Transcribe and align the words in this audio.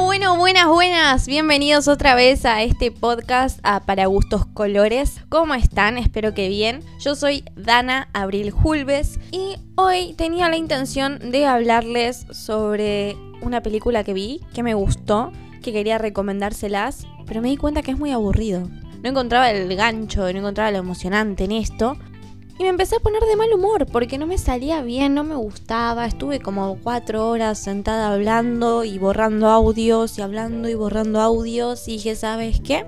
Bueno, 0.00 0.36
buenas, 0.36 0.66
buenas. 0.66 1.26
Bienvenidos 1.26 1.88
otra 1.88 2.14
vez 2.14 2.44
a 2.44 2.62
este 2.62 2.90
podcast 2.90 3.58
a 3.62 3.80
Para 3.80 4.06
Gustos 4.06 4.44
Colores. 4.44 5.20
¿Cómo 5.30 5.54
están? 5.54 5.96
Espero 5.96 6.34
que 6.34 6.48
bien. 6.48 6.82
Yo 7.00 7.14
soy 7.14 7.44
Dana 7.56 8.08
Abril 8.12 8.50
Julves 8.50 9.18
y 9.32 9.56
hoy 9.74 10.12
tenía 10.14 10.50
la 10.50 10.58
intención 10.58 11.30
de 11.30 11.46
hablarles 11.46 12.26
sobre 12.30 13.16
una 13.40 13.62
película 13.62 14.04
que 14.04 14.12
vi, 14.12 14.42
que 14.54 14.62
me 14.62 14.74
gustó, 14.74 15.32
que 15.62 15.72
quería 15.72 15.96
recomendárselas, 15.96 17.06
pero 17.26 17.40
me 17.40 17.48
di 17.48 17.56
cuenta 17.56 17.82
que 17.82 17.92
es 17.92 17.98
muy 17.98 18.10
aburrido. 18.10 18.68
No 19.02 19.10
encontraba 19.10 19.50
el 19.50 19.74
gancho, 19.76 20.30
no 20.32 20.38
encontraba 20.38 20.70
lo 20.72 20.78
emocionante 20.78 21.44
en 21.44 21.52
esto. 21.52 21.96
Y 22.58 22.62
me 22.62 22.70
empecé 22.70 22.96
a 22.96 23.00
poner 23.00 23.22
de 23.22 23.36
mal 23.36 23.52
humor 23.52 23.86
porque 23.86 24.16
no 24.16 24.26
me 24.26 24.38
salía 24.38 24.80
bien, 24.80 25.14
no 25.14 25.24
me 25.24 25.34
gustaba. 25.34 26.06
Estuve 26.06 26.40
como 26.40 26.78
cuatro 26.82 27.28
horas 27.28 27.58
sentada 27.58 28.14
hablando 28.14 28.82
y 28.84 28.98
borrando 28.98 29.48
audios 29.48 30.18
y 30.18 30.22
hablando 30.22 30.68
y 30.68 30.74
borrando 30.74 31.20
audios. 31.20 31.86
Y 31.86 31.92
dije, 31.92 32.16
¿sabes 32.16 32.60
qué? 32.60 32.86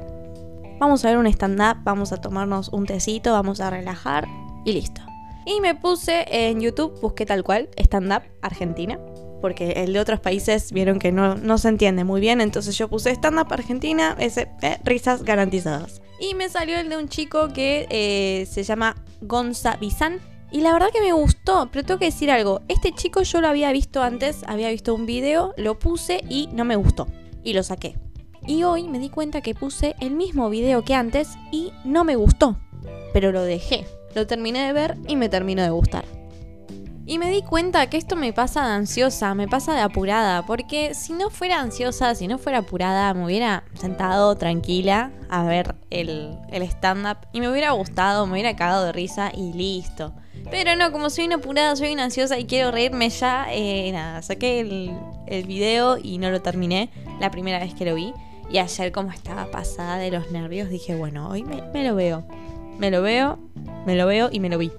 Vamos 0.78 1.04
a 1.04 1.08
ver 1.08 1.18
un 1.18 1.26
stand-up, 1.26 1.82
vamos 1.84 2.12
a 2.12 2.16
tomarnos 2.18 2.70
un 2.70 2.86
tecito, 2.86 3.32
vamos 3.32 3.60
a 3.60 3.68
relajar 3.68 4.26
y 4.64 4.72
listo. 4.72 5.02
Y 5.44 5.60
me 5.60 5.74
puse 5.74 6.24
en 6.30 6.60
YouTube, 6.60 6.98
busqué 7.00 7.26
tal 7.26 7.44
cual, 7.44 7.68
stand-up 7.76 8.22
Argentina. 8.40 8.98
Porque 9.42 9.72
el 9.72 9.92
de 9.92 10.00
otros 10.00 10.18
países 10.18 10.72
vieron 10.72 10.98
que 10.98 11.12
no, 11.12 11.34
no 11.34 11.58
se 11.58 11.68
entiende 11.68 12.04
muy 12.04 12.22
bien. 12.22 12.40
Entonces 12.40 12.76
yo 12.78 12.88
puse 12.88 13.10
stand-up 13.10 13.52
Argentina, 13.52 14.16
ese, 14.18 14.48
eh, 14.62 14.78
risas 14.82 15.24
garantizadas. 15.24 16.00
Y 16.20 16.34
me 16.34 16.48
salió 16.48 16.78
el 16.78 16.88
de 16.88 16.96
un 16.96 17.08
chico 17.08 17.48
que 17.52 17.86
eh, 17.90 18.46
se 18.46 18.62
llama 18.62 18.96
Gonza 19.20 19.76
Bizán. 19.76 20.20
Y 20.50 20.62
la 20.62 20.72
verdad 20.72 20.88
que 20.92 21.00
me 21.00 21.12
gustó, 21.12 21.68
pero 21.70 21.84
tengo 21.84 21.98
que 21.98 22.06
decir 22.06 22.30
algo. 22.30 22.62
Este 22.68 22.92
chico 22.92 23.22
yo 23.22 23.40
lo 23.40 23.48
había 23.48 23.70
visto 23.72 24.02
antes, 24.02 24.42
había 24.46 24.70
visto 24.70 24.94
un 24.94 25.04
video, 25.04 25.52
lo 25.56 25.78
puse 25.78 26.22
y 26.28 26.48
no 26.52 26.64
me 26.64 26.76
gustó. 26.76 27.06
Y 27.44 27.52
lo 27.52 27.62
saqué. 27.62 27.98
Y 28.46 28.62
hoy 28.62 28.88
me 28.88 28.98
di 28.98 29.10
cuenta 29.10 29.42
que 29.42 29.54
puse 29.54 29.94
el 30.00 30.14
mismo 30.14 30.48
video 30.48 30.84
que 30.84 30.94
antes 30.94 31.36
y 31.52 31.72
no 31.84 32.04
me 32.04 32.16
gustó. 32.16 32.56
Pero 33.12 33.30
lo 33.30 33.42
dejé. 33.42 33.86
Lo 34.14 34.26
terminé 34.26 34.66
de 34.66 34.72
ver 34.72 34.96
y 35.06 35.16
me 35.16 35.28
terminó 35.28 35.62
de 35.62 35.70
gustar. 35.70 36.17
Y 37.10 37.18
me 37.18 37.30
di 37.30 37.40
cuenta 37.40 37.88
que 37.88 37.96
esto 37.96 38.16
me 38.16 38.34
pasa 38.34 38.66
de 38.66 38.74
ansiosa, 38.74 39.32
me 39.34 39.48
pasa 39.48 39.74
de 39.74 39.80
apurada, 39.80 40.44
porque 40.44 40.92
si 40.92 41.14
no 41.14 41.30
fuera 41.30 41.58
ansiosa, 41.58 42.14
si 42.14 42.28
no 42.28 42.36
fuera 42.36 42.58
apurada, 42.58 43.14
me 43.14 43.24
hubiera 43.24 43.64
sentado 43.72 44.36
tranquila 44.36 45.10
a 45.30 45.42
ver 45.44 45.74
el, 45.88 46.36
stand-up 46.52 47.16
y 47.32 47.40
me 47.40 47.50
hubiera 47.50 47.70
gustado, 47.70 48.26
me 48.26 48.32
hubiera 48.32 48.54
cagado 48.56 48.84
de 48.84 48.92
risa 48.92 49.32
y 49.34 49.54
listo. 49.54 50.12
Pero 50.50 50.76
no, 50.76 50.92
como 50.92 51.08
soy 51.08 51.24
una 51.24 51.36
apurada, 51.36 51.76
soy 51.76 51.94
una 51.94 52.04
ansiosa 52.04 52.38
y 52.38 52.44
quiero 52.44 52.72
reírme 52.72 53.08
ya, 53.08 53.46
eh, 53.52 53.90
nada, 53.90 54.20
saqué 54.20 54.60
el, 54.60 55.46
video 55.46 55.96
y 55.96 56.18
no 56.18 56.30
lo 56.30 56.42
terminé 56.42 56.90
la 57.20 57.30
primera 57.30 57.58
vez 57.58 57.72
que 57.72 57.86
lo 57.86 57.94
vi. 57.94 58.12
Y 58.50 58.58
ayer 58.58 58.92
como 58.92 59.12
estaba 59.12 59.50
pasada 59.50 59.96
de 59.96 60.10
los 60.10 60.30
nervios, 60.30 60.68
dije, 60.68 60.94
bueno, 60.94 61.30
hoy 61.30 61.42
me 61.42 61.84
lo 61.84 61.94
veo. 61.94 62.26
Me 62.78 62.90
lo 62.90 63.00
veo, 63.00 63.38
me 63.86 63.96
lo 63.96 64.06
veo 64.06 64.28
y 64.30 64.40
me 64.40 64.50
lo 64.50 64.58
vi. 64.58 64.70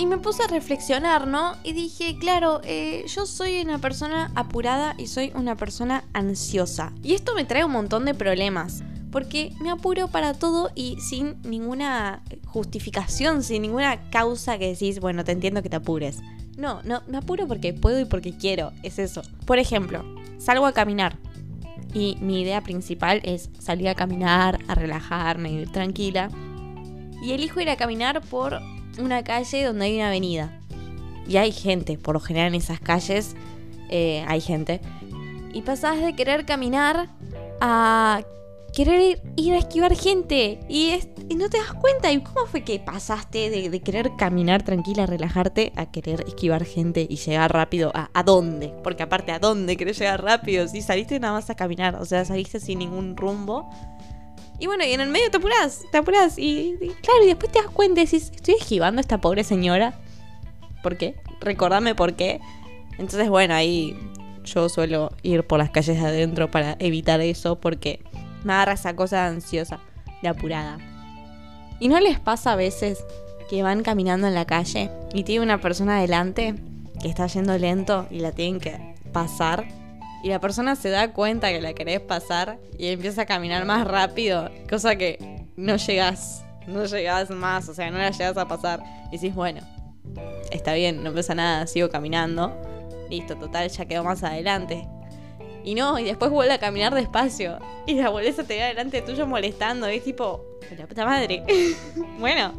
Y 0.00 0.06
me 0.06 0.16
puse 0.16 0.42
a 0.42 0.46
reflexionar, 0.46 1.26
¿no? 1.26 1.58
Y 1.62 1.74
dije, 1.74 2.16
claro, 2.18 2.62
eh, 2.64 3.04
yo 3.06 3.26
soy 3.26 3.60
una 3.60 3.76
persona 3.76 4.32
apurada 4.34 4.94
y 4.96 5.08
soy 5.08 5.30
una 5.34 5.58
persona 5.58 6.04
ansiosa. 6.14 6.94
Y 7.02 7.12
esto 7.12 7.34
me 7.34 7.44
trae 7.44 7.66
un 7.66 7.72
montón 7.72 8.06
de 8.06 8.14
problemas. 8.14 8.82
Porque 9.12 9.52
me 9.60 9.70
apuro 9.70 10.08
para 10.08 10.32
todo 10.32 10.70
y 10.74 10.96
sin 11.00 11.36
ninguna 11.42 12.22
justificación, 12.46 13.42
sin 13.42 13.60
ninguna 13.60 14.08
causa 14.08 14.56
que 14.56 14.68
decís, 14.68 15.00
bueno, 15.00 15.22
te 15.22 15.32
entiendo 15.32 15.62
que 15.62 15.68
te 15.68 15.76
apures. 15.76 16.20
No, 16.56 16.80
no, 16.82 17.02
me 17.06 17.18
apuro 17.18 17.46
porque 17.46 17.74
puedo 17.74 18.00
y 18.00 18.06
porque 18.06 18.32
quiero, 18.32 18.72
es 18.82 18.98
eso. 18.98 19.20
Por 19.44 19.58
ejemplo, 19.58 20.02
salgo 20.38 20.64
a 20.64 20.72
caminar. 20.72 21.18
Y 21.92 22.16
mi 22.22 22.40
idea 22.40 22.62
principal 22.62 23.20
es 23.22 23.50
salir 23.58 23.90
a 23.90 23.94
caminar, 23.94 24.60
a 24.66 24.74
relajarme, 24.74 25.52
ir 25.52 25.70
tranquila. 25.70 26.30
Y 27.22 27.32
elijo 27.32 27.60
ir 27.60 27.68
a 27.68 27.76
caminar 27.76 28.22
por 28.22 28.62
una 28.98 29.22
calle 29.24 29.64
donde 29.64 29.86
hay 29.86 29.96
una 29.96 30.08
avenida. 30.08 30.60
Y 31.28 31.36
hay 31.36 31.52
gente, 31.52 31.96
por 31.96 32.14
lo 32.14 32.20
general 32.20 32.48
en 32.48 32.54
esas 32.56 32.80
calles 32.80 33.36
eh, 33.88 34.24
hay 34.26 34.40
gente. 34.40 34.80
Y 35.52 35.62
pasás 35.62 36.00
de 36.00 36.14
querer 36.14 36.44
caminar 36.46 37.08
a 37.60 38.22
querer 38.72 39.20
ir, 39.36 39.54
a 39.54 39.58
esquivar 39.58 39.94
gente. 39.94 40.60
Y, 40.68 40.98
no 41.36 41.48
te 41.48 41.58
das 41.58 41.72
cuenta. 41.74 42.10
¿Y 42.12 42.20
cómo 42.20 42.46
fue 42.46 42.62
que 42.62 42.78
pasaste 42.78 43.50
de, 43.50 43.80
querer 43.80 44.12
caminar 44.16 44.62
tranquila, 44.62 45.06
relajarte, 45.06 45.72
a 45.76 45.90
querer 45.90 46.24
esquivar 46.26 46.64
gente 46.64 47.06
y 47.08 47.16
llegar 47.16 47.52
rápido? 47.52 47.90
¿A, 47.94 48.10
¿A, 48.14 48.22
dónde? 48.22 48.74
Porque 48.82 49.02
aparte, 49.02 49.32
¿a 49.32 49.38
dónde 49.38 49.76
querés 49.76 49.98
llegar 49.98 50.22
rápido? 50.22 50.66
Si 50.68 50.82
saliste 50.82 51.18
nada 51.20 51.34
más 51.34 51.50
a 51.50 51.54
caminar, 51.54 51.96
o 51.96 52.04
sea, 52.04 52.24
saliste 52.24 52.60
sin 52.60 52.80
ningún 52.80 53.16
rumbo. 53.16 53.70
Y 54.60 54.66
bueno, 54.66 54.84
y 54.84 54.92
en 54.92 55.00
el 55.00 55.08
medio 55.08 55.30
te 55.30 55.38
apurás, 55.38 55.84
te 55.90 55.98
apurás. 55.98 56.38
Y, 56.38 56.76
claro, 57.02 57.24
y 57.24 57.28
después 57.28 57.50
te 57.50 57.60
das 57.60 57.70
cuenta 57.70 58.02
y 58.02 58.04
decís, 58.04 58.30
estoy 58.34 58.54
esquivando 58.60 59.00
a 59.00 59.02
esta 59.02 59.18
pobre 59.18 59.42
señora. 59.42 59.94
¿Por 60.82 60.98
qué? 60.98 61.16
Recordame 61.40 61.94
por 61.94 62.14
qué. 62.14 62.40
Entonces, 62.98 63.30
bueno, 63.30 63.54
ahí 63.54 63.96
yo 64.44 64.68
suelo 64.68 65.12
ir 65.22 65.44
por 65.46 65.58
las 65.58 65.70
calles 65.70 65.98
de 65.98 66.06
adentro 66.06 66.50
para 66.50 66.76
evitar 66.78 67.22
eso 67.22 67.58
porque 67.58 68.00
me 68.44 68.52
agarra 68.52 68.74
esa 68.74 68.94
cosa 68.94 69.26
ansiosa, 69.26 69.80
de 70.20 70.28
apurada. 70.28 70.78
¿Y 71.78 71.88
no 71.88 71.98
les 71.98 72.20
pasa 72.20 72.52
a 72.52 72.56
veces 72.56 73.02
que 73.48 73.62
van 73.62 73.82
caminando 73.82 74.26
en 74.26 74.34
la 74.34 74.44
calle 74.44 74.90
y 75.14 75.24
tiene 75.24 75.42
una 75.42 75.60
persona 75.60 75.96
adelante 75.96 76.54
que 77.00 77.08
está 77.08 77.26
yendo 77.26 77.56
lento 77.56 78.06
y 78.10 78.20
la 78.20 78.32
tienen 78.32 78.60
que 78.60 78.94
pasar 79.12 79.66
y 80.22 80.28
la 80.28 80.40
persona 80.40 80.76
se 80.76 80.90
da 80.90 81.12
cuenta 81.12 81.50
que 81.50 81.60
la 81.60 81.72
querés 81.72 82.00
pasar 82.00 82.58
y 82.78 82.88
empieza 82.88 83.22
a 83.22 83.26
caminar 83.26 83.64
más 83.64 83.86
rápido, 83.86 84.50
cosa 84.68 84.96
que 84.96 85.46
no 85.56 85.76
llegas, 85.76 86.44
no 86.66 86.84
llegas 86.84 87.30
más, 87.30 87.68
o 87.68 87.74
sea, 87.74 87.90
no 87.90 87.98
la 87.98 88.10
llegas 88.10 88.36
a 88.36 88.46
pasar. 88.46 88.82
Y 89.10 89.16
decís, 89.16 89.34
bueno, 89.34 89.60
está 90.50 90.74
bien, 90.74 91.02
no 91.02 91.12
pasa 91.12 91.34
nada, 91.34 91.66
sigo 91.66 91.88
caminando. 91.88 92.54
Listo, 93.08 93.36
total, 93.36 93.68
ya 93.68 93.86
quedó 93.86 94.04
más 94.04 94.22
adelante. 94.22 94.86
Y 95.64 95.74
no, 95.74 95.98
y 95.98 96.04
después 96.04 96.30
vuelve 96.30 96.54
a 96.54 96.58
caminar 96.58 96.94
despacio. 96.94 97.58
Y 97.86 97.94
la 97.94 98.08
volvés 98.08 98.38
a 98.38 98.44
tener 98.44 98.68
delante 98.68 99.02
tuyo 99.02 99.26
molestando. 99.26 99.86
Es 99.86 100.04
tipo, 100.04 100.44
la 100.76 100.86
puta 100.86 101.04
madre. 101.04 101.42
bueno, 102.18 102.52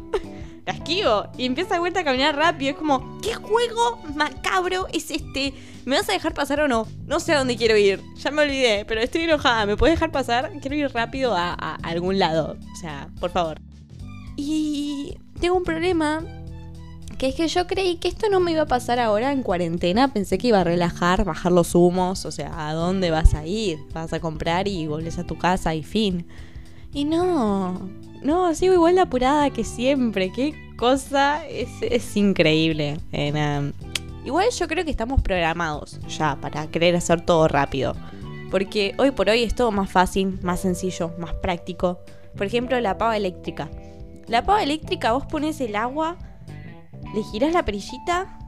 la 0.66 0.72
esquivo. 0.72 1.26
Y 1.36 1.46
empieza 1.46 1.74
de 1.74 1.80
vuelta 1.80 2.00
a 2.00 2.04
caminar 2.04 2.36
rápido. 2.36 2.72
Es 2.72 2.76
como, 2.76 3.20
¿qué 3.20 3.34
juego 3.34 3.98
macabro 4.14 4.86
es 4.92 5.10
este? 5.10 5.54
¿Me 5.84 5.96
vas 5.96 6.08
a 6.08 6.12
dejar 6.12 6.32
pasar 6.32 6.60
o 6.60 6.68
no? 6.68 6.86
No 7.06 7.18
sé 7.18 7.32
a 7.32 7.38
dónde 7.38 7.56
quiero 7.56 7.76
ir. 7.76 8.00
Ya 8.16 8.30
me 8.30 8.42
olvidé, 8.42 8.84
pero 8.86 9.00
estoy 9.00 9.22
enojada. 9.22 9.66
¿Me 9.66 9.76
puedes 9.76 9.96
dejar 9.96 10.12
pasar? 10.12 10.52
Quiero 10.60 10.76
ir 10.76 10.92
rápido 10.92 11.34
a, 11.34 11.54
algún 11.82 12.18
lado. 12.18 12.56
O 12.72 12.76
sea, 12.76 13.08
por 13.18 13.30
favor. 13.30 13.60
Y 14.36 15.16
tengo 15.40 15.56
un 15.56 15.64
problema 15.64 16.24
que 17.18 17.28
es 17.28 17.34
que 17.34 17.48
yo 17.48 17.66
creí 17.66 17.96
que 17.96 18.08
esto 18.08 18.28
no 18.30 18.38
me 18.38 18.52
iba 18.52 18.62
a 18.62 18.66
pasar 18.66 19.00
ahora 19.00 19.32
en 19.32 19.42
cuarentena. 19.42 20.12
Pensé 20.12 20.38
que 20.38 20.48
iba 20.48 20.60
a 20.60 20.64
relajar, 20.64 21.24
bajar 21.24 21.50
los 21.50 21.74
humos. 21.74 22.26
O 22.26 22.30
sea, 22.30 22.68
¿a 22.68 22.74
dónde 22.74 23.10
vas 23.10 23.34
a 23.34 23.44
ir? 23.44 23.80
Vas 23.92 24.12
a 24.12 24.20
comprar 24.20 24.68
y 24.68 24.86
volvés 24.86 25.18
a 25.18 25.26
tu 25.26 25.36
casa 25.36 25.74
y 25.74 25.82
fin. 25.82 26.26
Y 26.94 27.04
no, 27.04 27.90
no, 28.22 28.54
sigo 28.54 28.74
igual 28.74 28.94
de 28.94 29.00
apurada 29.00 29.50
que 29.50 29.64
siempre. 29.64 30.30
Qué 30.30 30.54
cosa, 30.76 31.44
es, 31.48 31.70
es 31.80 32.16
increíble. 32.16 32.98
Eh, 33.10 33.72
igual 34.24 34.50
yo 34.50 34.68
creo 34.68 34.84
que 34.84 34.90
estamos 34.90 35.22
programados 35.22 36.00
ya 36.08 36.36
para 36.40 36.66
querer 36.68 36.96
hacer 36.96 37.20
todo 37.22 37.48
rápido. 37.48 37.94
Porque 38.50 38.94
hoy 38.98 39.10
por 39.12 39.30
hoy 39.30 39.42
es 39.42 39.54
todo 39.54 39.70
más 39.70 39.90
fácil, 39.90 40.38
más 40.42 40.60
sencillo, 40.60 41.14
más 41.18 41.32
práctico. 41.34 42.00
Por 42.36 42.46
ejemplo, 42.46 42.78
la 42.80 42.98
pava 42.98 43.16
eléctrica. 43.16 43.70
La 44.26 44.44
pava 44.44 44.62
eléctrica, 44.62 45.12
vos 45.12 45.26
pones 45.26 45.60
el 45.60 45.74
agua, 45.74 46.16
le 47.14 47.22
girás 47.22 47.52
la 47.52 47.64
perillita, 47.64 48.38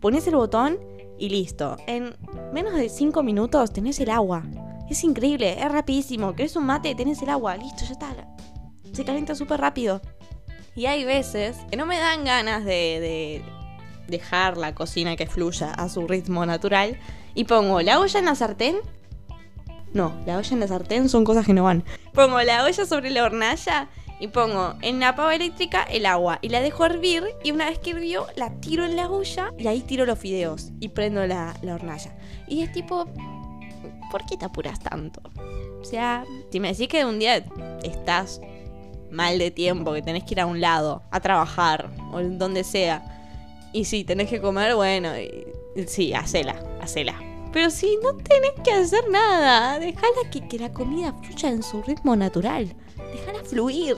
pones 0.00 0.26
el 0.26 0.36
botón 0.36 0.78
y 1.18 1.28
listo. 1.28 1.76
En 1.86 2.16
menos 2.52 2.74
de 2.74 2.88
5 2.88 3.22
minutos 3.22 3.72
tenés 3.72 4.00
el 4.00 4.10
agua. 4.10 4.44
Es 4.90 5.04
increíble, 5.04 5.56
es 5.62 5.72
rapidísimo. 5.72 6.34
¿Querés 6.34 6.56
un 6.56 6.66
mate? 6.66 6.94
Tenés 6.94 7.22
el 7.22 7.30
agua, 7.30 7.56
listo, 7.56 7.84
ya 7.84 7.92
está. 7.92 8.14
Se 8.92 9.04
calienta 9.04 9.34
súper 9.34 9.60
rápido. 9.60 10.00
Y 10.74 10.86
hay 10.86 11.04
veces 11.04 11.56
que 11.70 11.76
no 11.76 11.86
me 11.86 11.98
dan 11.98 12.24
ganas 12.24 12.64
de, 12.64 13.42
dejar 14.08 14.56
la 14.56 14.74
cocina 14.74 15.16
que 15.16 15.26
fluya 15.26 15.72
a 15.72 15.88
su 15.88 16.06
ritmo 16.06 16.44
natural. 16.46 16.98
Y 17.34 17.44
pongo 17.44 17.80
la 17.80 18.00
olla 18.00 18.18
en 18.18 18.26
la 18.26 18.34
sartén. 18.34 18.76
No, 19.92 20.12
la 20.26 20.38
olla 20.38 20.50
en 20.52 20.60
la 20.60 20.68
sartén 20.68 21.08
son 21.08 21.24
cosas 21.24 21.46
que 21.46 21.54
no 21.54 21.64
van. 21.64 21.84
Pongo 22.12 22.40
la 22.42 22.64
olla 22.64 22.84
sobre 22.86 23.10
la 23.10 23.24
hornalla 23.24 23.88
y 24.20 24.28
pongo 24.28 24.74
en 24.82 25.00
la 25.00 25.16
pava 25.16 25.34
eléctrica 25.34 25.82
el 25.82 26.06
agua 26.06 26.38
y 26.42 26.48
la 26.48 26.60
dejo 26.60 26.86
hervir 26.86 27.24
y 27.42 27.50
una 27.50 27.66
vez 27.66 27.78
que 27.80 27.90
hirvió 27.90 28.26
la 28.36 28.50
tiro 28.60 28.84
en 28.84 28.94
la 28.94 29.10
olla 29.10 29.52
y 29.58 29.66
ahí 29.66 29.80
tiro 29.80 30.06
los 30.06 30.18
fideos 30.18 30.70
y 30.78 30.88
prendo 30.88 31.26
la, 31.26 31.54
la 31.62 31.74
hornalla. 31.74 32.14
Y 32.46 32.62
es 32.62 32.72
tipo, 32.72 33.06
¿por 34.10 34.24
qué 34.26 34.36
te 34.36 34.44
apuras 34.44 34.78
tanto? 34.78 35.20
O 35.80 35.84
sea, 35.84 36.24
si 36.50 36.60
me 36.60 36.68
decís 36.68 36.86
que 36.86 37.04
un 37.04 37.18
día 37.18 37.44
estás 37.82 38.40
mal 39.10 39.38
de 39.38 39.50
tiempo, 39.50 39.92
que 39.92 40.02
tenés 40.02 40.22
que 40.24 40.34
ir 40.34 40.40
a 40.40 40.46
un 40.46 40.60
lado, 40.60 41.02
a 41.10 41.20
trabajar, 41.20 41.90
o 42.12 42.22
donde 42.22 42.62
sea, 42.62 43.21
y 43.72 43.84
si 43.84 44.04
tenés 44.04 44.28
que 44.28 44.40
comer, 44.40 44.74
bueno, 44.74 45.10
sí, 45.86 46.12
hacela, 46.14 46.62
hacela. 46.80 47.14
Pero 47.52 47.70
si 47.70 47.98
no 48.02 48.14
tenés 48.16 48.52
que 48.64 48.72
hacer 48.72 49.08
nada, 49.10 49.78
déjala 49.78 50.30
que, 50.30 50.58
la 50.58 50.72
comida 50.72 51.12
fluya 51.22 51.50
en 51.50 51.62
su 51.62 51.82
ritmo 51.82 52.16
natural. 52.16 52.74
Déjala 53.12 53.44
fluir. 53.44 53.96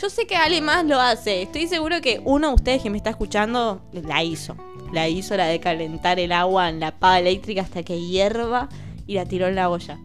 Yo 0.00 0.08
sé 0.08 0.26
que 0.26 0.34
Ale 0.34 0.62
más 0.62 0.86
lo 0.86 0.98
hace. 0.98 1.42
Estoy 1.42 1.66
seguro 1.66 2.00
que 2.00 2.22
uno 2.24 2.48
de 2.48 2.54
ustedes 2.54 2.82
que 2.82 2.88
me 2.88 2.96
está 2.96 3.10
escuchando 3.10 3.82
la 3.92 4.22
hizo. 4.22 4.56
La 4.94 5.08
hizo 5.08 5.36
la 5.36 5.46
de 5.46 5.60
calentar 5.60 6.18
el 6.18 6.32
agua 6.32 6.70
en 6.70 6.80
la 6.80 6.98
pava 6.98 7.18
eléctrica 7.18 7.60
hasta 7.60 7.82
que 7.82 8.00
hierva 8.00 8.70
y 9.06 9.14
la 9.14 9.26
tiró 9.26 9.46
en 9.48 9.56
la 9.56 9.68
olla. 9.68 9.98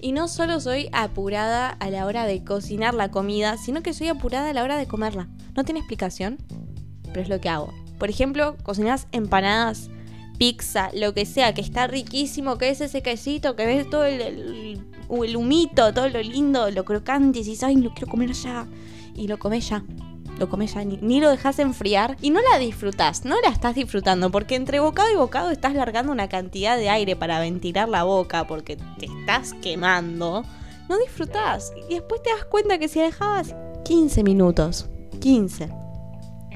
Y 0.00 0.12
no 0.12 0.26
solo 0.26 0.60
soy 0.60 0.88
apurada 0.92 1.70
a 1.70 1.90
la 1.90 2.06
hora 2.06 2.26
de 2.26 2.42
cocinar 2.44 2.94
la 2.94 3.10
comida, 3.10 3.56
sino 3.56 3.82
que 3.82 3.92
soy 3.92 4.08
apurada 4.08 4.50
a 4.50 4.52
la 4.52 4.64
hora 4.64 4.76
de 4.76 4.86
comerla. 4.86 5.28
No 5.56 5.64
tiene 5.64 5.80
explicación, 5.80 6.38
pero 7.04 7.20
es 7.20 7.28
lo 7.28 7.40
que 7.40 7.48
hago. 7.48 7.72
Por 7.98 8.10
ejemplo, 8.10 8.56
cocinas 8.62 9.08
empanadas, 9.12 9.90
pizza, 10.38 10.90
lo 10.94 11.12
que 11.12 11.26
sea, 11.26 11.52
que 11.52 11.60
está 11.60 11.86
riquísimo, 11.86 12.56
que 12.58 12.70
es 12.70 12.80
ese 12.80 13.02
quesito, 13.02 13.56
que 13.56 13.66
ves 13.66 13.90
todo 13.90 14.04
el, 14.04 14.80
humito, 15.36 15.92
todo 15.92 16.08
lo 16.08 16.22
lindo, 16.22 16.70
lo 16.70 16.84
crocante, 16.84 17.40
y 17.40 17.42
dices, 17.42 17.64
ay, 17.64 17.76
lo 17.76 17.92
quiero 17.92 18.10
comer 18.10 18.32
ya. 18.32 18.66
Y 19.14 19.26
lo 19.26 19.38
comes 19.38 19.68
ya. 19.68 19.84
Lo 20.38 20.48
comes 20.48 20.74
ya, 20.74 20.84
ni, 20.84 21.20
lo 21.20 21.30
dejas 21.30 21.58
enfriar 21.58 22.16
y 22.22 22.30
no 22.30 22.38
la 22.52 22.60
disfrutas, 22.60 23.24
no 23.24 23.34
la 23.40 23.48
estás 23.48 23.74
disfrutando, 23.74 24.30
porque 24.30 24.54
entre 24.54 24.78
bocado 24.78 25.10
y 25.10 25.16
bocado 25.16 25.50
estás 25.50 25.74
largando 25.74 26.12
una 26.12 26.28
cantidad 26.28 26.76
de 26.76 26.88
aire 26.88 27.16
para 27.16 27.40
ventilar 27.40 27.88
la 27.88 28.04
boca, 28.04 28.46
porque 28.46 28.76
te 28.76 29.06
estás 29.06 29.54
quemando. 29.54 30.44
No 30.88 30.96
disfrutas. 30.98 31.72
Y 31.90 31.94
después 31.94 32.22
te 32.22 32.30
das 32.30 32.44
cuenta 32.44 32.78
que 32.78 32.86
si 32.86 33.00
dejabas 33.00 33.56
15 33.84 34.22
minutos, 34.22 34.88
15, 35.20 35.68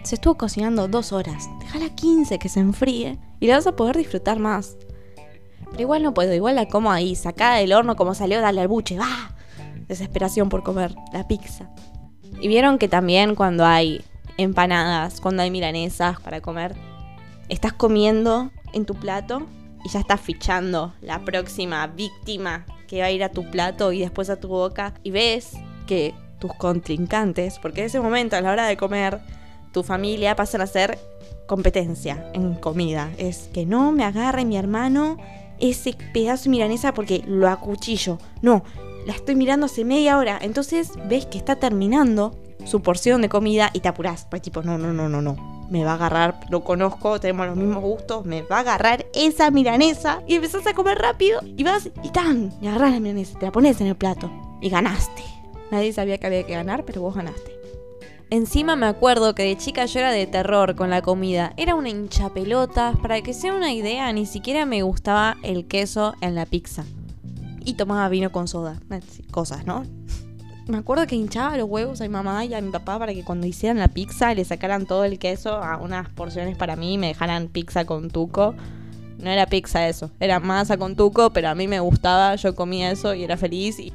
se 0.03 0.17
estuvo 0.17 0.37
cocinando 0.37 0.89
dos 0.89 1.13
horas. 1.13 1.49
Déjala 1.61 1.89
15 1.91 2.39
que 2.39 2.49
se 2.49 2.61
enfríe 2.61 3.19
y 3.41 3.47
la 3.47 3.57
vas 3.57 3.67
a 3.67 3.77
poder 3.77 3.97
disfrutar 3.97 4.39
más. 4.39 4.77
Pero 5.71 5.83
igual 5.83 6.03
no 6.03 6.15
puedo, 6.15 6.35
igual 6.35 6.57
la 6.57 6.67
como 6.67 6.93
ahí, 6.93 7.15
sacada 7.15 7.57
del 7.57 7.73
horno 7.73 7.97
como 7.97 8.15
salió, 8.15 8.41
dale 8.41 8.61
al 8.61 8.69
buche, 8.69 8.99
va. 8.99 9.35
Desesperación 9.89 10.49
por 10.49 10.63
comer 10.63 10.95
la 11.13 11.27
pizza. 11.27 11.71
Y 12.41 12.49
vieron 12.49 12.79
que 12.79 12.89
también 12.89 13.35
cuando 13.35 13.65
hay 13.65 14.05
empanadas, 14.37 15.21
cuando 15.21 15.43
hay 15.43 15.51
milanesas 15.51 16.21
para 16.21 16.41
comer, 16.41 16.75
estás 17.49 17.73
comiendo 17.73 18.51
en 18.73 18.87
tu 18.87 18.95
plato 18.95 19.47
y 19.85 19.89
ya 19.89 20.01
estás 20.01 20.21
fichando 20.21 20.95
la 21.01 21.21
próxima 21.21 21.87
víctima 21.87 22.67
que 22.89 23.01
va 23.01 23.07
a 23.07 23.11
ir 23.11 23.25
a 23.25 23.31
tu 23.31 23.51
plato 23.51 23.93
y 23.93 24.01
después 24.01 24.31
a 24.31 24.41
tu 24.41 24.49
boca 24.49 24.95
y 25.03 25.11
ves 25.11 25.53
que 25.87 26.15
tus 26.39 26.53
contrincantes, 26.55 27.59
porque 27.59 27.81
en 27.81 27.87
ese 27.87 28.01
momento 28.01 28.37
a 28.37 28.41
la 28.41 28.51
hora 28.51 28.67
de 28.67 28.77
comer 28.77 29.21
tu 29.73 29.83
familia 29.83 30.37
pasan 30.37 30.61
a 30.61 30.67
ser 30.67 30.99
competencia 31.47 32.31
en 32.35 32.55
comida. 32.55 33.11
Es 33.19 33.49
que 33.53 33.67
no 33.67 33.93
me 33.93 34.05
agarre 34.05 34.45
mi 34.45 34.57
hermano 34.57 35.17
ese 35.59 35.97
pedazo 36.13 36.45
de 36.45 36.51
milanesa 36.51 36.95
porque 36.95 37.23
lo 37.27 37.49
acuchillo. 37.49 38.19
No, 38.41 38.65
la 39.07 39.15
estoy 39.15 39.35
mirando 39.35 39.67
hace 39.67 39.85
media 39.85 40.19
hora. 40.19 40.39
Entonces 40.41 40.93
ves 41.09 41.27
que 41.27 41.39
está 41.39 41.57
terminando 41.57 42.37
su 42.65 42.81
porción 42.81 43.23
de 43.23 43.29
comida 43.29 43.71
y 43.73 43.81
te 43.81 43.89
apurás. 43.89 44.27
Pues 44.31 44.43
tipo, 44.43 44.63
no, 44.63 44.79
no, 44.79 44.93
no, 44.93 45.09
no, 45.09 45.23
no. 45.23 45.67
Me 45.71 45.85
va 45.85 45.93
a 45.93 45.95
agarrar, 45.95 46.41
lo 46.51 46.65
conozco, 46.65 47.19
tenemos 47.19 47.47
los 47.47 47.57
mismos 47.57 47.83
gustos, 47.83 48.27
me 48.27 48.43
va 48.43 48.59
a 48.59 48.61
agarrar 48.61 49.07
esa 49.15 49.51
milanesa. 49.51 50.23
Y 50.27 50.35
empezás 50.35 50.67
a 50.67 50.75
comer 50.75 50.99
rápido 50.99 51.41
y 51.45 51.63
vas 51.63 51.89
y 52.03 52.11
tan, 52.11 52.53
y 52.61 52.67
agarrás 52.67 52.93
la 52.93 53.01
milanesa, 53.01 53.39
te 53.39 53.47
la 53.47 53.53
pones 53.53 53.81
en 53.81 53.87
el 53.87 53.97
plato 53.97 54.31
y 54.61 54.69
ganaste. 54.69 55.23
Nadie 55.71 55.93
sabía 55.95 56.19
que 56.19 56.27
había 56.27 56.45
que 56.45 56.53
ganar, 56.53 56.85
pero 56.85 57.01
vos 57.01 57.15
ganaste. 57.15 57.62
Encima 58.33 58.77
me 58.77 58.87
acuerdo 58.87 59.35
que 59.35 59.43
de 59.43 59.59
chica 59.59 59.85
yo 59.85 60.01
era 60.01 60.11
de 60.11 60.27
terror 60.27 60.75
con 60.75 60.89
la 60.89 61.03
comida. 61.03 61.53
Era 61.59 61.75
una 61.75 61.91
hinchapelota. 61.91 62.95
Para 63.03 63.21
que 63.21 63.35
sea 63.35 63.53
una 63.53 63.75
idea, 63.75 64.11
ni 64.15 64.25
siquiera 64.25 64.65
me 64.65 64.81
gustaba 64.81 65.37
el 65.43 65.67
queso 65.67 66.15
en 66.23 66.35
la 66.35 66.47
pizza. 66.47 66.87
Y 67.63 67.75
tomaba 67.75 68.09
vino 68.09 68.33
con 68.33 68.49
soda. 68.49 68.81
Cosas, 69.31 69.67
¿no? 69.67 69.85
Me 70.67 70.79
acuerdo 70.79 71.07
que 71.07 71.15
hinchaba 71.15 71.59
los 71.59 71.69
huevos 71.69 72.01
a 72.01 72.05
mi 72.05 72.09
mamá 72.09 72.43
y 72.47 72.55
a 72.55 72.63
mi 72.63 72.71
papá 72.71 72.99
para 72.99 73.13
que 73.13 73.23
cuando 73.23 73.47
hicieran 73.47 73.79
la 73.79 73.89
pizza 73.89 74.33
le 74.33 74.47
sacaran 74.47 74.87
todo 74.87 75.05
el 75.05 75.19
queso 75.19 75.57
a 75.57 75.77
unas 75.77 76.09
porciones 76.09 76.57
para 76.57 76.75
mí 76.75 76.95
y 76.95 76.99
me 76.99 77.09
dejaran 77.09 77.49
pizza 77.49 77.85
con 77.85 78.09
tuco. 78.09 78.55
No 79.19 79.29
era 79.29 79.45
pizza 79.45 79.87
eso, 79.89 80.11
era 80.21 80.41
masa 80.41 80.79
con 80.79 80.97
tuco, 80.97 81.35
pero 81.35 81.51
a 81.51 81.55
mí 81.55 81.69
me 81.69 81.81
gustaba, 81.81 82.35
yo 82.37 82.55
comía 82.55 82.93
eso 82.93 83.13
y 83.13 83.25
era 83.25 83.37
feliz. 83.37 83.79
Y... 83.79 83.93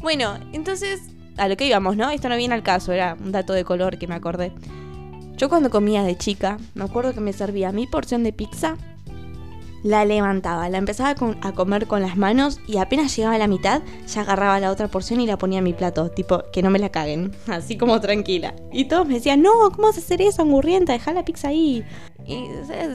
Bueno, 0.00 0.38
entonces 0.54 1.02
a 1.36 1.48
lo 1.48 1.56
que 1.56 1.66
íbamos, 1.66 1.96
¿no? 1.96 2.10
Esto 2.10 2.28
no 2.28 2.36
viene 2.36 2.54
al 2.54 2.62
caso, 2.62 2.92
era 2.92 3.16
un 3.18 3.32
dato 3.32 3.52
de 3.52 3.64
color 3.64 3.98
que 3.98 4.06
me 4.06 4.14
acordé. 4.14 4.52
Yo 5.36 5.48
cuando 5.48 5.70
comía 5.70 6.02
de 6.02 6.16
chica, 6.16 6.58
me 6.74 6.84
acuerdo 6.84 7.14
que 7.14 7.20
me 7.20 7.32
servía 7.32 7.72
mi 7.72 7.86
porción 7.86 8.22
de 8.24 8.32
pizza, 8.32 8.76
la 9.82 10.04
levantaba, 10.04 10.68
la 10.68 10.78
empezaba 10.78 11.14
a 11.42 11.52
comer 11.52 11.86
con 11.86 12.02
las 12.02 12.16
manos 12.16 12.60
y 12.66 12.76
apenas 12.76 13.16
llegaba 13.16 13.36
a 13.36 13.38
la 13.38 13.46
mitad, 13.46 13.82
ya 14.06 14.20
agarraba 14.20 14.60
la 14.60 14.70
otra 14.70 14.88
porción 14.88 15.20
y 15.20 15.26
la 15.26 15.38
ponía 15.38 15.58
en 15.58 15.64
mi 15.64 15.72
plato, 15.72 16.10
tipo, 16.10 16.42
que 16.52 16.62
no 16.62 16.70
me 16.70 16.78
la 16.78 16.90
caguen, 16.90 17.34
así 17.46 17.76
como 17.78 18.00
tranquila. 18.00 18.54
Y 18.72 18.86
todos 18.86 19.06
me 19.06 19.14
decían, 19.14 19.42
no, 19.42 19.52
¿cómo 19.74 19.88
vas 19.88 19.96
a 19.96 20.00
hacer 20.00 20.20
eso, 20.20 20.42
angurrienta? 20.42 20.92
Deja 20.92 21.12
la 21.12 21.24
pizza 21.24 21.48
ahí. 21.48 21.84
Y, 22.26 22.46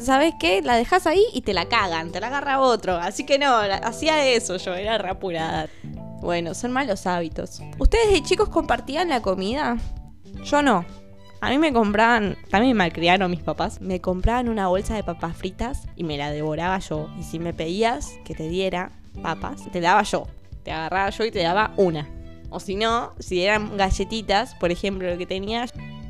¿sabes 0.01 0.33
qué? 0.39 0.61
La 0.61 0.77
dejas 0.77 1.07
ahí 1.07 1.25
y 1.33 1.41
te 1.41 1.53
la 1.53 1.65
cagan, 1.65 2.11
te 2.11 2.19
la 2.19 2.27
agarra 2.27 2.59
otro. 2.59 2.95
Así 2.95 3.25
que 3.25 3.39
no, 3.39 3.55
hacía 3.55 4.25
eso 4.27 4.57
yo, 4.57 4.75
era 4.75 4.97
rapurada. 4.97 5.67
Bueno, 6.25 6.55
son 6.55 6.71
malos 6.71 7.05
hábitos. 7.05 7.61
¿Ustedes 7.77 8.11
de 8.11 8.23
chicos 8.23 8.49
compartían 8.49 9.09
la 9.09 9.21
comida? 9.21 9.77
Yo 10.43 10.63
no. 10.63 10.83
A 11.39 11.51
mí 11.51 11.59
me 11.59 11.71
compraban, 11.71 12.35
también 12.49 12.75
me 12.75 12.83
malcriaron 12.83 13.29
mis 13.29 13.41
papás, 13.41 13.79
me 13.79 14.01
compraban 14.01 14.49
una 14.49 14.67
bolsa 14.67 14.95
de 14.95 15.03
papas 15.03 15.37
fritas 15.37 15.83
y 15.95 16.03
me 16.03 16.17
la 16.17 16.31
devoraba 16.31 16.79
yo. 16.79 17.09
Y 17.19 17.23
si 17.23 17.37
me 17.37 17.53
pedías 17.53 18.17
que 18.25 18.33
te 18.33 18.49
diera 18.49 18.91
papas, 19.21 19.71
te 19.71 19.79
daba 19.81 20.01
yo. 20.01 20.25
Te 20.63 20.71
agarraba 20.71 21.11
yo 21.11 21.25
y 21.25 21.31
te 21.31 21.43
daba 21.43 21.75
una. 21.77 22.09
O 22.49 22.59
si 22.59 22.75
no, 22.75 23.13
si 23.19 23.43
eran 23.43 23.77
galletitas, 23.77 24.55
por 24.55 24.71
ejemplo, 24.71 25.07
lo 25.07 25.19
que 25.19 25.27
tenía, 25.27 25.67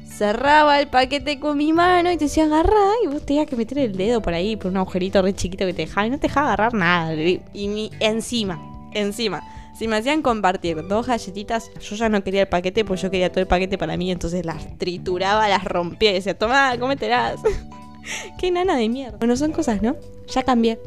cerraba 0.07 0.79
el 0.79 0.87
paquete 0.87 1.41
con 1.41 1.57
mi 1.57 1.73
mano 1.73 2.09
y 2.09 2.15
te 2.15 2.23
decía 2.23 2.45
agarra 2.45 2.93
y 3.03 3.07
vos 3.07 3.25
tenías 3.25 3.47
que 3.47 3.57
meter 3.57 3.79
el 3.79 3.97
dedo 3.97 4.21
por 4.21 4.33
ahí, 4.33 4.55
por 4.55 4.71
un 4.71 4.77
agujerito 4.77 5.21
re 5.21 5.33
chiquito 5.33 5.65
que 5.65 5.73
te 5.73 5.81
dejaba 5.81 6.07
y 6.07 6.09
no 6.09 6.19
te 6.19 6.29
dejaba 6.29 6.53
agarrar 6.53 6.73
nada. 6.73 7.13
Y 7.13 7.91
encima, 7.99 8.61
encima 8.93 9.43
si 9.77 9.87
me 9.87 9.97
hacían 9.97 10.21
compartir 10.21 10.87
dos 10.87 11.07
galletitas, 11.07 11.69
yo 11.81 11.95
ya 11.95 12.09
no 12.09 12.23
quería 12.23 12.41
el 12.41 12.47
paquete, 12.47 12.85
pues 12.85 13.01
yo 13.01 13.11
quería 13.11 13.29
todo 13.29 13.41
el 13.41 13.47
paquete 13.47 13.77
para 13.77 13.97
mí, 13.97 14.11
entonces 14.11 14.45
las 14.45 14.77
trituraba, 14.77 15.49
las 15.49 15.63
rompía 15.65 16.11
y 16.11 16.13
decía, 16.15 16.37
toma, 16.37 16.77
cómetelas. 16.79 17.41
Qué 18.39 18.51
nana 18.51 18.77
de 18.77 18.87
mierda. 18.87 19.17
Bueno, 19.17 19.35
son 19.35 19.51
cosas, 19.51 19.81
¿no? 19.81 19.95
Ya 20.27 20.43
cambié. 20.43 20.79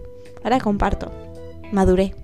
Ahora 0.43 0.61
comparto. 0.61 1.13
Maduré. 1.73 2.15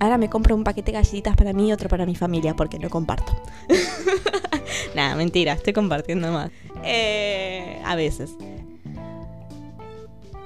Ahora 0.00 0.18
me 0.18 0.28
compro 0.28 0.56
un 0.56 0.64
paquete 0.64 0.90
de 0.90 0.98
galletitas 0.98 1.36
para 1.36 1.52
mí 1.52 1.68
y 1.68 1.72
otro 1.72 1.88
para 1.88 2.06
mi 2.06 2.16
familia, 2.16 2.54
porque 2.54 2.78
no 2.78 2.90
comparto. 2.90 3.32
Nada, 4.96 5.14
mentira, 5.14 5.52
estoy 5.52 5.72
compartiendo 5.72 6.32
más. 6.32 6.50
Eh, 6.82 7.80
a 7.84 7.94
veces. 7.94 8.34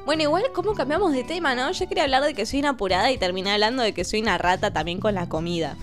Bueno, 0.07 0.23
igual, 0.23 0.45
¿cómo 0.55 0.75
cambiamos 0.75 1.13
de 1.13 1.25
tema, 1.25 1.57
no? 1.57 1.73
Yo 1.73 1.89
quería 1.89 2.05
hablar 2.05 2.23
de 2.23 2.33
que 2.33 2.47
soy 2.47 2.61
una 2.61 2.71
apurada 2.71 3.11
y 3.11 3.19
terminé 3.19 3.51
hablando 3.51 3.83
de 3.83 3.93
que 3.93 4.05
soy 4.05 4.23
una 4.23 4.39
rata 4.39 4.73
también 4.73 5.01
con 5.01 5.17
la 5.17 5.29
comida. 5.29 5.77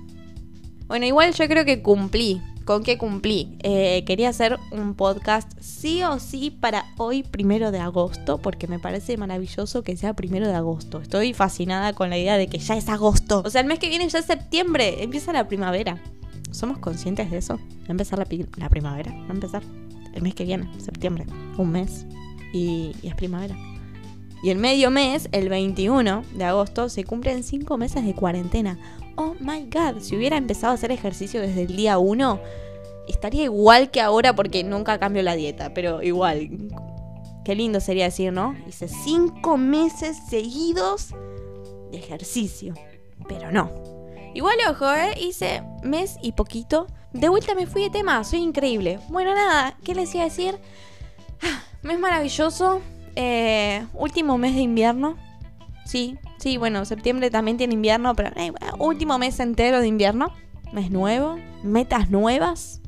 Bueno, 0.87 1.05
igual 1.05 1.33
yo 1.33 1.45
creo 1.49 1.65
que 1.65 1.81
cumplí. 1.81 2.41
¿Con 2.63 2.83
qué 2.83 2.97
cumplí? 2.97 3.57
Eh, 3.63 4.05
quería 4.05 4.29
hacer 4.29 4.57
un 4.71 4.95
podcast 4.95 5.51
sí 5.59 6.03
o 6.03 6.19
sí 6.19 6.51
para 6.51 6.85
hoy, 6.95 7.23
primero 7.23 7.71
de 7.71 7.79
agosto, 7.79 8.37
porque 8.37 8.67
me 8.67 8.79
parece 8.79 9.17
maravilloso 9.17 9.83
que 9.83 9.97
sea 9.97 10.13
primero 10.13 10.47
de 10.47 10.55
agosto. 10.55 11.01
Estoy 11.01 11.33
fascinada 11.33 11.91
con 11.91 12.09
la 12.09 12.17
idea 12.17 12.37
de 12.37 12.47
que 12.47 12.59
ya 12.59 12.77
es 12.77 12.87
agosto. 12.87 13.43
O 13.43 13.49
sea, 13.49 13.59
el 13.59 13.67
mes 13.67 13.79
que 13.79 13.89
viene 13.89 14.07
ya 14.07 14.19
es 14.19 14.25
septiembre, 14.25 15.03
empieza 15.03 15.33
la 15.33 15.49
primavera. 15.49 16.01
¿Somos 16.51 16.77
conscientes 16.77 17.29
de 17.29 17.39
eso? 17.39 17.57
Va 17.57 17.87
a 17.89 17.91
empezar 17.91 18.19
la, 18.19 18.27
la 18.55 18.69
primavera, 18.69 19.11
va 19.11 19.31
a 19.31 19.33
empezar 19.33 19.63
el 20.13 20.21
mes 20.21 20.33
que 20.33 20.45
viene, 20.45 20.69
septiembre, 20.79 21.25
un 21.57 21.71
mes, 21.71 22.05
y 22.53 22.95
es 23.03 23.15
primavera. 23.15 23.72
Y 24.43 24.49
el 24.49 24.57
medio 24.57 24.91
mes, 24.91 25.29
el 25.31 25.47
21 25.47 26.25
de 26.33 26.43
agosto, 26.43 26.89
se 26.89 27.05
cumplen 27.05 27.43
5 27.43 27.77
meses 27.77 28.05
de 28.05 28.13
cuarentena. 28.13 28.77
Oh 29.15 29.35
my 29.39 29.69
god, 29.71 30.01
si 30.01 30.17
hubiera 30.17 30.35
empezado 30.35 30.71
a 30.71 30.75
hacer 30.75 30.91
ejercicio 30.91 31.39
desde 31.39 31.61
el 31.61 31.77
día 31.77 31.97
1, 31.97 32.41
estaría 33.07 33.43
igual 33.43 33.89
que 33.89 34.01
ahora 34.01 34.35
porque 34.35 34.65
nunca 34.65 34.99
cambio 34.99 35.23
la 35.23 35.35
dieta, 35.35 35.73
pero 35.73 36.03
igual. 36.03 36.49
Qué 37.45 37.55
lindo 37.55 37.79
sería 37.79 38.05
decir, 38.05 38.33
¿no? 38.33 38.53
Hice 38.67 38.89
5 38.89 39.57
meses 39.57 40.17
seguidos 40.29 41.09
de 41.91 41.97
ejercicio. 41.97 42.73
Pero 43.29 43.49
no. 43.49 43.69
Igual, 44.33 44.57
ojo, 44.69 44.91
¿eh? 44.91 45.13
Hice 45.21 45.63
mes 45.83 46.17
y 46.21 46.33
poquito. 46.33 46.87
De 47.13 47.29
vuelta 47.29 47.55
me 47.55 47.67
fui 47.67 47.83
de 47.83 47.91
tema, 47.91 48.23
soy 48.23 48.39
increíble. 48.39 48.99
Bueno, 49.07 49.33
nada, 49.35 49.77
¿qué 49.83 49.95
les 49.95 50.13
iba 50.15 50.23
a 50.23 50.27
decir? 50.27 50.57
Ah, 51.41 51.63
mes 51.81 51.99
maravilloso, 51.99 52.81
eh, 53.15 53.85
último 53.93 54.37
mes 54.37 54.55
de 54.55 54.61
invierno. 54.61 55.17
Sí, 55.85 56.17
sí, 56.37 56.57
bueno, 56.57 56.85
septiembre 56.85 57.29
también 57.29 57.57
tiene 57.57 57.73
invierno, 57.73 58.15
pero 58.15 58.29
eh, 58.35 58.51
último 58.79 59.17
mes 59.17 59.39
entero 59.39 59.79
de 59.79 59.87
invierno. 59.87 60.33
Mes 60.71 60.89
nuevo, 60.89 61.37
metas 61.63 62.09
nuevas. 62.09 62.81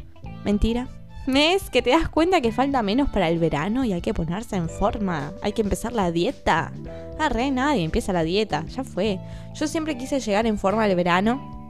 Mentira. 0.44 0.88
mes 1.28 1.72
que 1.72 1.82
te 1.82 1.90
das 1.90 2.08
cuenta 2.08 2.40
que 2.40 2.52
falta 2.52 2.84
menos 2.84 3.10
para 3.10 3.30
el 3.30 3.40
verano 3.40 3.84
y 3.84 3.94
hay 3.94 4.02
que 4.02 4.14
ponerse 4.14 4.56
en 4.56 4.70
forma. 4.70 5.34
Hay 5.42 5.54
que 5.54 5.62
empezar 5.62 5.94
la 5.94 6.12
dieta. 6.12 6.72
Ah, 7.20 7.30
re 7.30 7.52
nadie 7.52 7.84
empieza 7.84 8.14
la 8.14 8.24
dieta. 8.24 8.66
Ya 8.68 8.84
fue. 8.84 9.20
Yo 9.54 9.68
siempre 9.68 9.98
quise 9.98 10.20
llegar 10.20 10.46
en 10.46 10.58
forma 10.58 10.84
al 10.84 10.96
verano. 10.96 11.70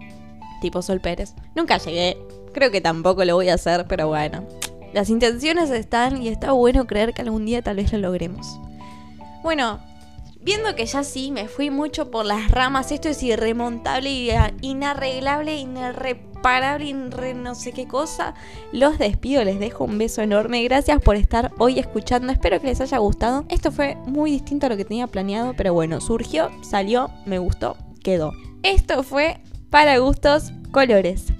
Tipo 0.61 0.81
Sol 0.81 0.99
Pérez. 0.99 1.35
Nunca 1.55 1.77
llegué. 1.77 2.17
Creo 2.53 2.71
que 2.71 2.81
tampoco 2.81 3.23
lo 3.25 3.35
voy 3.35 3.49
a 3.49 3.55
hacer, 3.55 3.85
pero 3.87 4.07
bueno. 4.07 4.45
Las 4.95 5.09
intenciones 5.09 5.71
están 5.71 6.23
y 6.23 6.29
está 6.29 6.53
bueno 6.53 6.87
creer 6.87 7.13
que 7.13 7.21
algún 7.21 7.45
día 7.45 7.61
tal 7.61 7.75
vez 7.75 7.91
lo 7.91 7.99
logremos. 7.99 8.47
Bueno, 9.43 9.81
Viendo 10.41 10.75
que 10.75 10.85
ya 10.85 11.03
sí, 11.03 11.31
me 11.31 11.47
fui 11.47 11.71
mucho 11.71 12.11
por 12.11 12.23
las 12.23 12.51
ramas, 12.51 12.91
esto 12.91 13.09
es 13.09 13.23
irremontable, 13.23 14.37
inarreglable, 14.61 15.55
inreparable, 15.55 16.85
inre 16.85 17.33
no 17.33 17.55
sé 17.55 17.71
qué 17.71 17.87
cosa, 17.87 18.35
los 18.71 18.99
despido, 18.99 19.43
les 19.43 19.59
dejo 19.59 19.85
un 19.85 19.97
beso 19.97 20.21
enorme, 20.21 20.63
gracias 20.63 21.01
por 21.01 21.15
estar 21.15 21.51
hoy 21.57 21.79
escuchando, 21.79 22.31
espero 22.31 22.61
que 22.61 22.67
les 22.67 22.79
haya 22.79 22.99
gustado. 22.99 23.45
Esto 23.49 23.71
fue 23.71 23.97
muy 24.05 24.29
distinto 24.29 24.67
a 24.67 24.69
lo 24.69 24.77
que 24.77 24.85
tenía 24.85 25.07
planeado, 25.07 25.55
pero 25.57 25.73
bueno, 25.73 25.99
surgió, 25.99 26.51
salió, 26.61 27.09
me 27.25 27.39
gustó, 27.39 27.75
quedó. 28.03 28.31
Esto 28.61 29.01
fue 29.01 29.41
para 29.71 29.97
gustos 29.97 30.51
colores. 30.71 31.33